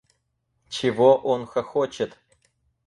[0.73, 2.17] —Чего он хохочет?